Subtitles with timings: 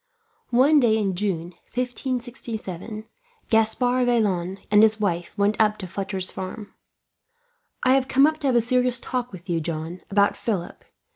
[0.49, 3.05] One day in June, 1567,
[3.51, 6.73] Gaspard Vaillant and his wife went up to Fletcher's farm.
[7.83, 10.85] "I have come up to have a serious talk with you, John, about Philip.